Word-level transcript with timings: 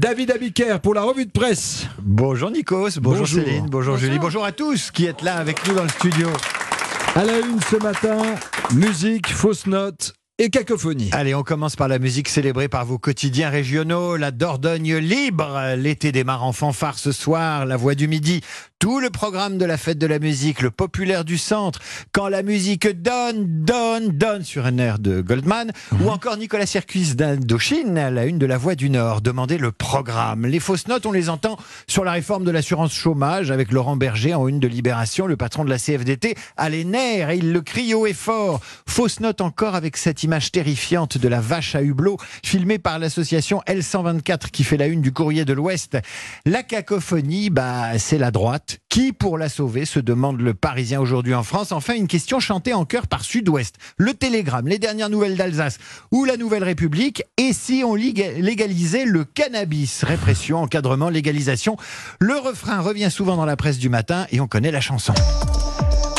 David 0.00 0.30
Abiker 0.30 0.78
pour 0.82 0.94
la 0.94 1.02
revue 1.02 1.26
de 1.26 1.30
presse. 1.30 1.86
Bonjour 2.00 2.50
Nikos, 2.50 2.98
bonjour, 3.02 3.02
Bonjour. 3.02 3.26
Céline, 3.26 3.66
bonjour, 3.68 3.98
Julie, 3.98 4.18
bonjour 4.18 4.46
à 4.46 4.50
tous 4.50 4.90
qui 4.90 5.04
êtes 5.04 5.20
là 5.20 5.36
avec 5.36 5.68
nous 5.68 5.74
dans 5.74 5.82
le 5.82 5.90
studio. 5.90 6.26
À 7.14 7.22
la 7.22 7.38
une 7.38 7.60
ce 7.60 7.76
matin, 7.76 8.16
musique, 8.72 9.28
fausse 9.28 9.66
note 9.66 10.14
et 10.40 10.48
cacophonie. 10.48 11.10
Allez, 11.12 11.34
on 11.34 11.42
commence 11.42 11.76
par 11.76 11.86
la 11.86 11.98
musique 11.98 12.26
célébrée 12.30 12.68
par 12.68 12.86
vos 12.86 12.96
quotidiens 12.96 13.50
régionaux, 13.50 14.16
la 14.16 14.30
Dordogne 14.30 14.96
libre. 14.96 15.74
L'été 15.76 16.12
démarre 16.12 16.44
en 16.44 16.54
fanfare 16.54 16.98
ce 16.98 17.12
soir, 17.12 17.66
la 17.66 17.76
voix 17.76 17.94
du 17.94 18.08
midi. 18.08 18.40
Tout 18.78 19.00
le 19.00 19.10
programme 19.10 19.58
de 19.58 19.66
la 19.66 19.76
fête 19.76 19.98
de 19.98 20.06
la 20.06 20.18
musique, 20.18 20.62
le 20.62 20.70
populaire 20.70 21.26
du 21.26 21.36
centre, 21.36 21.80
quand 22.12 22.28
la 22.28 22.42
musique 22.42 22.88
donne, 23.02 23.44
donne, 23.62 24.08
donne 24.08 24.42
sur 24.42 24.64
un 24.64 24.78
air 24.78 24.98
de 24.98 25.20
Goldman, 25.20 25.70
ou 26.00 26.08
encore 26.08 26.38
Nicolas 26.38 26.64
Circuis 26.64 27.14
d'Indochine 27.14 27.98
à 27.98 28.10
la 28.10 28.24
une 28.24 28.38
de 28.38 28.46
la 28.46 28.56
voix 28.56 28.74
du 28.74 28.88
Nord. 28.88 29.20
Demandez 29.20 29.58
le 29.58 29.70
programme. 29.70 30.46
Les 30.46 30.60
fausses 30.60 30.88
notes, 30.88 31.04
on 31.04 31.12
les 31.12 31.28
entend 31.28 31.58
sur 31.86 32.04
la 32.04 32.12
réforme 32.12 32.44
de 32.44 32.50
l'assurance 32.50 32.94
chômage 32.94 33.50
avec 33.50 33.70
Laurent 33.70 33.96
Berger 33.96 34.32
en 34.32 34.48
une 34.48 34.60
de 34.60 34.68
Libération, 34.68 35.26
le 35.26 35.36
patron 35.36 35.66
de 35.66 35.68
la 35.68 35.76
CFDT, 35.76 36.34
a 36.56 36.70
les 36.70 36.86
nerfs 36.86 37.28
et 37.28 37.36
il 37.36 37.52
le 37.52 37.60
crie 37.60 37.92
haut 37.92 38.06
et 38.06 38.14
fort. 38.14 38.62
Fausse 38.86 39.20
note 39.20 39.42
encore 39.42 39.74
avec 39.74 39.98
cette 39.98 40.22
image 40.22 40.29
terrifiante 40.52 41.18
de 41.18 41.28
la 41.28 41.40
vache 41.40 41.74
à 41.74 41.82
hublot 41.82 42.16
filmée 42.44 42.78
par 42.78 42.98
l'association 42.98 43.62
L124 43.66 44.50
qui 44.50 44.62
fait 44.62 44.76
la 44.76 44.86
une 44.86 45.00
du 45.00 45.12
courrier 45.12 45.44
de 45.44 45.52
l'Ouest. 45.52 45.98
La 46.46 46.62
cacophonie, 46.62 47.50
bah, 47.50 47.98
c'est 47.98 48.18
la 48.18 48.30
droite. 48.30 48.78
Qui 48.88 49.12
pour 49.12 49.38
la 49.38 49.48
sauver 49.48 49.84
se 49.84 49.98
demande 50.00 50.40
le 50.40 50.54
Parisien 50.54 51.00
aujourd'hui 51.00 51.34
en 51.34 51.42
France. 51.42 51.72
Enfin, 51.72 51.94
une 51.94 52.08
question 52.08 52.40
chantée 52.40 52.74
en 52.74 52.84
chœur 52.84 53.06
par 53.06 53.24
Sud-Ouest. 53.24 53.76
Le 53.96 54.14
Télégramme, 54.14 54.68
les 54.68 54.78
dernières 54.78 55.10
nouvelles 55.10 55.36
d'Alsace 55.36 55.78
ou 56.10 56.24
la 56.24 56.36
Nouvelle 56.36 56.64
République? 56.64 57.22
Et 57.36 57.52
si 57.52 57.82
on 57.84 57.94
légalisait 57.94 59.04
le 59.04 59.24
cannabis? 59.24 60.04
Répression, 60.04 60.58
encadrement, 60.58 61.08
légalisation. 61.08 61.76
Le 62.18 62.36
refrain 62.36 62.80
revient 62.80 63.10
souvent 63.10 63.36
dans 63.36 63.46
la 63.46 63.56
presse 63.56 63.78
du 63.78 63.88
matin 63.88 64.26
et 64.30 64.40
on 64.40 64.46
connaît 64.46 64.70
la 64.70 64.80
chanson. 64.80 65.14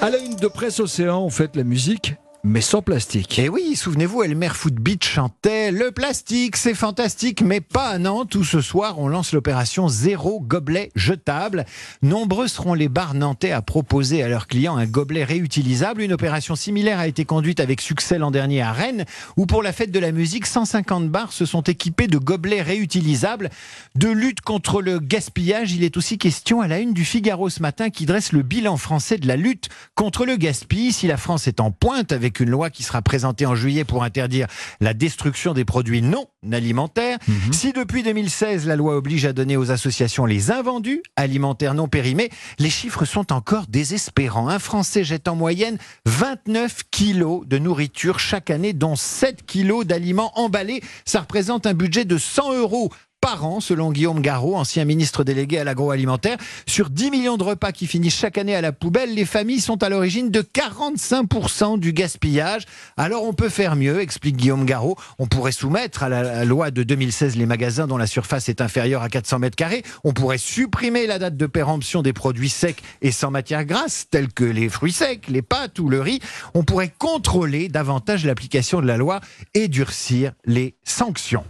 À 0.00 0.10
la 0.10 0.18
une 0.18 0.36
de 0.36 0.46
Presse 0.46 0.78
Océan, 0.78 1.20
on 1.20 1.30
fait 1.30 1.56
la 1.56 1.64
musique, 1.64 2.14
mais 2.44 2.60
sans 2.60 2.82
plastique. 2.82 3.38
Et 3.38 3.48
oui, 3.48 3.74
souvenez-vous, 3.74 4.22
Elmer 4.22 4.50
Footbeat 4.50 5.04
chantait 5.04 5.72
Le 5.72 5.90
plastique, 5.90 6.56
c'est 6.56 6.74
fantastique, 6.74 7.42
mais 7.42 7.60
pas 7.60 7.88
à 7.88 7.98
Nantes 7.98 8.34
où 8.36 8.44
ce 8.44 8.60
soir 8.60 8.98
on 8.98 9.08
lance 9.08 9.32
l'opération 9.32 9.88
Zéro 9.88 10.40
Gobelet 10.40 10.90
Jetable. 10.94 11.66
Nombreux 12.02 12.46
seront 12.46 12.74
les 12.74 12.88
bars 12.88 13.14
nantais 13.14 13.50
à 13.50 13.60
proposer 13.60 14.22
à 14.22 14.28
leurs 14.28 14.46
clients 14.46 14.76
un 14.76 14.86
gobelet 14.86 15.24
réutilisable. 15.24 16.02
Une 16.02 16.12
opération 16.12 16.54
similaire 16.54 17.00
a 17.00 17.08
été 17.08 17.24
conduite 17.24 17.60
avec 17.60 17.80
succès 17.80 18.18
l'an 18.18 18.30
dernier 18.30 18.62
à 18.62 18.72
Rennes, 18.72 19.04
où 19.36 19.46
pour 19.46 19.62
la 19.62 19.72
fête 19.72 19.90
de 19.90 19.98
la 19.98 20.12
musique, 20.12 20.46
150 20.46 21.08
bars 21.10 21.32
se 21.32 21.44
sont 21.44 21.62
équipés 21.62 22.06
de 22.06 22.18
gobelets 22.18 22.62
réutilisables. 22.62 23.50
De 23.96 24.08
lutte 24.08 24.42
contre 24.42 24.80
le 24.80 25.00
gaspillage, 25.00 25.72
il 25.72 25.82
est 25.82 25.96
aussi 25.96 26.18
question 26.18 26.60
à 26.60 26.68
la 26.68 26.78
une 26.78 26.92
du 26.92 27.04
Figaro 27.04 27.48
ce 27.48 27.62
matin 27.62 27.90
qui 27.90 28.06
dresse 28.06 28.32
le 28.32 28.42
bilan 28.42 28.76
français 28.76 29.18
de 29.18 29.26
la 29.26 29.36
lutte 29.36 29.68
contre 29.94 30.24
le 30.24 30.36
gaspillage. 30.36 30.68
Si 30.68 31.06
la 31.06 31.16
France 31.16 31.48
est 31.48 31.60
en 31.60 31.70
pointe 31.70 32.12
avec 32.12 32.27
une 32.40 32.50
loi 32.50 32.70
qui 32.70 32.82
sera 32.82 33.02
présentée 33.02 33.46
en 33.46 33.54
juillet 33.54 33.84
pour 33.84 34.04
interdire 34.04 34.46
la 34.80 34.94
destruction 34.94 35.54
des 35.54 35.64
produits 35.64 36.02
non 36.02 36.26
alimentaires, 36.52 37.18
si 37.52 37.72
depuis 37.72 38.02
2016 38.02 38.66
la 38.66 38.76
loi 38.76 38.96
oblige 38.96 39.24
à 39.24 39.32
donner 39.32 39.56
aux 39.56 39.70
associations 39.70 40.26
les 40.26 40.50
invendus 40.50 41.02
alimentaires 41.16 41.74
non 41.74 41.88
périmés, 41.88 42.30
les 42.58 42.70
chiffres 42.70 43.04
sont 43.04 43.32
encore 43.32 43.66
désespérants. 43.68 44.48
Un 44.48 44.58
Français 44.58 45.04
jette 45.04 45.28
en 45.28 45.34
moyenne 45.34 45.78
29 46.06 46.84
kilos 46.90 47.46
de 47.46 47.58
nourriture 47.58 48.18
chaque 48.18 48.50
année, 48.50 48.72
dont 48.72 48.96
7 48.96 49.44
kilos 49.46 49.86
d'aliments 49.86 50.32
emballés. 50.38 50.82
Ça 51.04 51.20
représente 51.20 51.66
un 51.66 51.74
budget 51.74 52.04
de 52.04 52.18
100 52.18 52.54
euros 52.54 52.90
par 53.20 53.44
an, 53.44 53.60
selon 53.60 53.92
Guillaume 53.92 54.20
Garot, 54.20 54.56
ancien 54.56 54.84
ministre 54.84 55.24
délégué 55.24 55.58
à 55.58 55.64
l'agroalimentaire. 55.64 56.38
Sur 56.66 56.88
10 56.88 57.10
millions 57.10 57.36
de 57.36 57.42
repas 57.42 57.72
qui 57.72 57.86
finissent 57.86 58.16
chaque 58.16 58.38
année 58.38 58.54
à 58.54 58.60
la 58.60 58.72
poubelle, 58.72 59.14
les 59.14 59.24
familles 59.24 59.60
sont 59.60 59.82
à 59.82 59.88
l'origine 59.88 60.30
de 60.30 60.40
45% 60.40 61.78
du 61.78 61.92
gaspillage. 61.92 62.62
Alors 62.96 63.24
on 63.24 63.32
peut 63.32 63.48
faire 63.48 63.76
mieux, 63.76 64.00
explique 64.00 64.36
Guillaume 64.36 64.64
Garot. 64.64 64.96
On 65.18 65.26
pourrait 65.26 65.52
soumettre 65.52 66.02
à 66.02 66.08
la 66.08 66.44
loi 66.44 66.70
de 66.70 66.82
2016 66.82 67.36
les 67.36 67.46
magasins 67.46 67.86
dont 67.86 67.96
la 67.96 68.06
surface 68.06 68.48
est 68.48 68.60
inférieure 68.60 69.02
à 69.02 69.08
400 69.08 69.40
mètres 69.40 69.56
carrés. 69.56 69.82
On 70.04 70.12
pourrait 70.12 70.38
supprimer 70.38 71.06
la 71.06 71.18
date 71.18 71.36
de 71.36 71.46
péremption 71.46 72.02
des 72.02 72.12
produits 72.12 72.48
secs 72.48 72.82
et 73.02 73.10
sans 73.10 73.30
matière 73.30 73.64
grasse, 73.64 74.06
tels 74.10 74.32
que 74.32 74.44
les 74.44 74.68
fruits 74.68 74.92
secs, 74.92 75.28
les 75.28 75.42
pâtes 75.42 75.78
ou 75.78 75.88
le 75.88 76.00
riz. 76.00 76.20
On 76.54 76.64
pourrait 76.64 76.92
contrôler 76.96 77.68
davantage 77.68 78.24
l'application 78.24 78.80
de 78.80 78.86
la 78.86 78.96
loi 78.96 79.20
et 79.54 79.68
durcir 79.68 80.32
les 80.44 80.76
sanctions. 80.84 81.44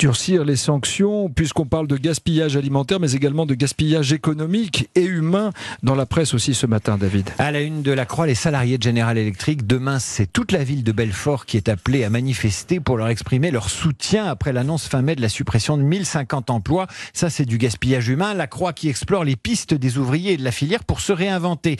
Durcir 0.00 0.46
les 0.46 0.56
sanctions, 0.56 1.28
puisqu'on 1.28 1.66
parle 1.66 1.86
de 1.86 1.98
gaspillage 1.98 2.56
alimentaire, 2.56 2.98
mais 3.00 3.12
également 3.12 3.44
de 3.44 3.52
gaspillage 3.52 4.14
économique 4.14 4.88
et 4.94 5.04
humain 5.04 5.50
dans 5.82 5.94
la 5.94 6.06
presse 6.06 6.32
aussi 6.32 6.54
ce 6.54 6.64
matin, 6.64 6.96
David. 6.96 7.28
À 7.36 7.50
la 7.50 7.60
une 7.60 7.82
de 7.82 7.92
la 7.92 8.06
Croix, 8.06 8.26
les 8.26 8.34
salariés 8.34 8.78
de 8.78 8.82
General 8.82 9.18
Electric, 9.18 9.66
demain 9.66 9.98
c'est 9.98 10.24
toute 10.24 10.52
la 10.52 10.64
ville 10.64 10.84
de 10.84 10.92
Belfort 10.92 11.44
qui 11.44 11.58
est 11.58 11.68
appelée 11.68 12.02
à 12.04 12.08
manifester 12.08 12.80
pour 12.80 12.96
leur 12.96 13.08
exprimer 13.08 13.50
leur 13.50 13.68
soutien 13.68 14.24
après 14.24 14.54
l'annonce 14.54 14.88
fin 14.88 15.02
mai 15.02 15.16
de 15.16 15.20
la 15.20 15.28
suppression 15.28 15.76
de 15.76 15.82
1050 15.82 16.48
emplois. 16.48 16.86
Ça 17.12 17.28
c'est 17.28 17.44
du 17.44 17.58
gaspillage 17.58 18.08
humain. 18.08 18.32
La 18.32 18.46
Croix 18.46 18.72
qui 18.72 18.88
explore 18.88 19.24
les 19.24 19.36
pistes 19.36 19.74
des 19.74 19.98
ouvriers 19.98 20.32
et 20.32 20.36
de 20.38 20.44
la 20.44 20.50
filière 20.50 20.84
pour 20.84 21.02
se 21.02 21.12
réinventer. 21.12 21.76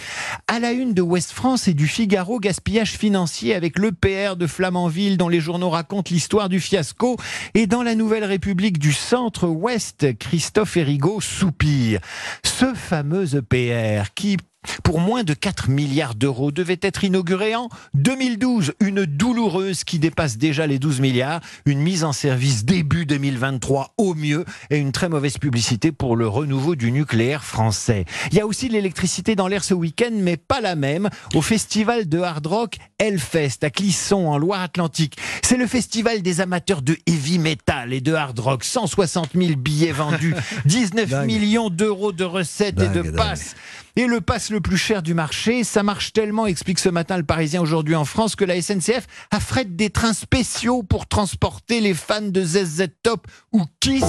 À 0.46 0.60
la 0.60 0.72
une 0.72 0.92
de 0.92 1.00
Ouest 1.00 1.32
France 1.32 1.68
et 1.68 1.74
du 1.74 1.86
Figaro, 1.88 2.38
gaspillage 2.38 2.98
financier 2.98 3.54
avec 3.54 3.78
l'EPR 3.78 4.36
de 4.36 4.46
Flamanville 4.46 5.16
dont 5.16 5.30
les 5.30 5.40
journaux 5.40 5.70
racontent 5.70 6.10
l'histoire 6.12 6.50
du 6.50 6.60
fiasco. 6.60 7.16
Et 7.54 7.66
dans 7.66 7.82
la 7.82 7.94
Nouvelle 7.94 8.09
République 8.18 8.78
du 8.78 8.92
Centre-Ouest, 8.92 10.18
Christophe 10.18 10.76
Erigaud 10.76 11.20
soupire. 11.20 12.00
Ce 12.44 12.74
fameux 12.74 13.36
EPR 13.36 14.10
qui 14.14 14.36
pour 14.82 15.00
moins 15.00 15.24
de 15.24 15.34
4 15.34 15.68
milliards 15.70 16.14
d'euros 16.14 16.50
devait 16.52 16.78
être 16.82 17.04
inauguré 17.04 17.54
en 17.56 17.68
2012. 17.94 18.74
Une 18.80 19.04
douloureuse 19.06 19.84
qui 19.84 19.98
dépasse 19.98 20.36
déjà 20.36 20.66
les 20.66 20.78
12 20.78 21.00
milliards. 21.00 21.40
Une 21.64 21.80
mise 21.80 22.04
en 22.04 22.12
service 22.12 22.64
début 22.64 23.06
2023 23.06 23.94
au 23.96 24.14
mieux 24.14 24.44
et 24.70 24.76
une 24.76 24.92
très 24.92 25.08
mauvaise 25.08 25.38
publicité 25.38 25.92
pour 25.92 26.16
le 26.16 26.28
renouveau 26.28 26.74
du 26.76 26.92
nucléaire 26.92 27.44
français. 27.44 28.04
Il 28.32 28.36
y 28.36 28.40
a 28.40 28.46
aussi 28.46 28.68
l'électricité 28.68 29.34
dans 29.34 29.48
l'air 29.48 29.64
ce 29.64 29.74
week-end, 29.74 30.10
mais 30.12 30.36
pas 30.36 30.60
la 30.60 30.76
même, 30.76 31.08
au 31.34 31.42
festival 31.42 32.08
de 32.08 32.18
hard 32.18 32.46
rock 32.46 32.76
Hellfest 32.98 33.58
à 33.62 33.70
Clisson 33.70 34.26
en 34.28 34.38
Loire-Atlantique. 34.38 35.16
C'est 35.42 35.56
le 35.56 35.66
festival 35.66 36.22
des 36.22 36.40
amateurs 36.40 36.82
de 36.82 36.96
heavy 37.06 37.38
metal 37.38 37.92
et 37.92 38.00
de 38.00 38.12
hard 38.12 38.38
rock. 38.38 38.64
160 38.64 39.30
000 39.34 39.56
billets 39.56 39.92
vendus, 39.92 40.34
19 40.66 41.08
Dingue. 41.08 41.26
millions 41.26 41.70
d'euros 41.70 42.12
de 42.12 42.24
recettes 42.24 42.80
et 42.80 42.88
de 42.88 43.02
passes. 43.10 43.54
Et 43.96 44.06
le 44.06 44.20
le 44.50 44.60
plus 44.60 44.76
cher 44.76 45.02
du 45.02 45.14
marché, 45.14 45.64
ça 45.64 45.82
marche 45.82 46.12
tellement, 46.12 46.46
explique 46.46 46.78
ce 46.78 46.88
matin 46.88 47.16
le 47.16 47.22
Parisien 47.22 47.60
aujourd'hui 47.60 47.94
en 47.94 48.04
France, 48.04 48.36
que 48.36 48.44
la 48.44 48.60
SNCF 48.60 49.06
affrète 49.30 49.76
des 49.76 49.90
trains 49.90 50.12
spéciaux 50.12 50.82
pour 50.82 51.06
transporter 51.06 51.80
les 51.80 51.94
fans 51.94 52.20
de 52.20 52.42
ZZ 52.42 52.88
Top 53.02 53.26
ou 53.52 53.64
Kiss. 53.80 54.04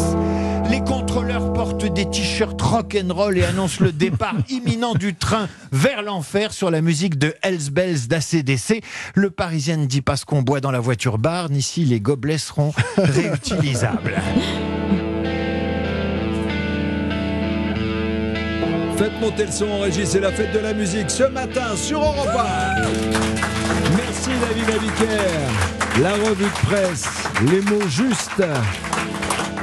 Les 0.70 0.80
contrôleurs 0.80 1.54
portent 1.54 1.86
des 1.86 2.10
t-shirts 2.10 2.62
rock'n'roll 2.62 3.38
et 3.38 3.44
annoncent 3.44 3.84
le 3.84 3.92
départ 3.92 4.36
imminent 4.50 4.94
du 4.94 5.16
train 5.16 5.48
vers 5.72 6.02
l'enfer 6.02 6.54
sur 6.54 6.72
la 6.72 6.82
musique 6.82 7.18
de 7.18 7.36
Hells 7.42 7.72
Bells 7.72 8.08
d'ACDC. 8.08 8.84
Le 9.16 9.32
Parisien 9.32 9.78
ne 9.78 9.86
dit 9.86 10.02
pas 10.02 10.16
ce 10.16 10.26
qu'on 10.26 10.42
boit 10.42 10.62
dans 10.62 10.72
la 10.72 10.80
voiture 10.80 11.18
barne. 11.18 11.56
Ici, 11.56 11.86
les 11.86 12.00
gobelets 12.00 12.38
seront 12.38 12.74
réutilisables. 12.98 14.22
Faites 19.02 19.20
monter 19.20 19.46
le 19.46 19.52
son 19.52 19.66
en 19.66 19.92
c'est 19.92 20.20
la 20.20 20.32
fête 20.32 20.54
de 20.54 20.60
la 20.60 20.76
musique 20.76 21.10
ce 21.10 21.24
matin 21.24 21.76
sur 21.76 21.98
Europe 21.98 22.38
1. 22.38 22.82
Merci 23.98 24.30
David 24.40 24.76
Abiker. 24.76 26.04
La 26.04 26.12
revue 26.12 26.44
de 26.44 26.68
presse, 26.68 27.10
les 27.52 27.62
mots 27.62 27.90
justes 27.90 28.44